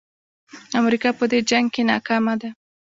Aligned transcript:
امریکا 0.81 1.09
په 1.19 1.25
دې 1.31 1.39
جنګ 1.49 1.65
کې 1.73 1.81
ناکامه 1.91 2.33
ده. 2.41 2.49